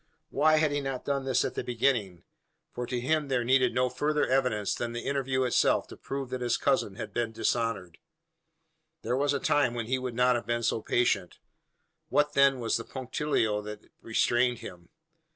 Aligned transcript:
Why 0.31 0.57
had 0.57 0.71
he 0.71 0.81
not 0.81 1.05
done 1.05 1.25
this 1.25 1.45
at 1.45 1.53
the 1.53 1.63
beginning 1.63 2.23
for 2.73 2.87
to 2.87 2.99
him 2.99 3.27
there 3.27 3.43
needed 3.43 3.75
no 3.75 3.87
further 3.87 4.25
evidence, 4.25 4.73
than 4.73 4.93
the 4.93 5.03
interview 5.05 5.43
itself, 5.43 5.85
to 5.89 5.95
prove 5.95 6.31
that 6.31 6.41
his 6.41 6.57
cousin 6.57 6.95
had 6.95 7.13
been 7.13 7.31
dishonoured? 7.31 7.99
There 9.03 9.15
was 9.15 9.31
a 9.31 9.39
time 9.39 9.75
when 9.75 9.85
he 9.85 9.99
would 9.99 10.15
not 10.15 10.35
have 10.35 10.47
been 10.47 10.63
so 10.63 10.81
patient. 10.81 11.37
What, 12.09 12.33
then, 12.33 12.59
was 12.59 12.77
the 12.77 12.83
punctilio 12.83 13.61
that 13.61 13.91
restrained 14.01 14.57
him? 14.57 14.89